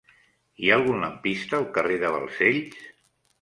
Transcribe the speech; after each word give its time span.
Hi 0.63 0.71
ha 0.71 0.77
algun 0.79 1.03
lampista 1.05 1.59
al 1.59 1.67
carrer 1.77 2.01
de 2.05 2.11
Balcells? 2.17 2.81